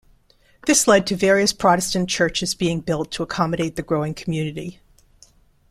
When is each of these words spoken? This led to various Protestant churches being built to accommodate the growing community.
This 0.65 0.87
led 0.87 1.05
to 1.05 1.15
various 1.15 1.53
Protestant 1.53 2.09
churches 2.09 2.55
being 2.55 2.79
built 2.81 3.11
to 3.11 3.21
accommodate 3.21 3.75
the 3.75 3.83
growing 3.83 4.15
community. 4.15 4.79